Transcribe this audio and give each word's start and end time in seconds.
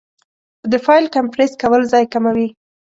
د 0.71 0.73
فایل 0.85 1.05
کمپریس 1.15 1.51
کول 1.61 1.81
ځای 1.93 2.05
کموي. 2.13 2.47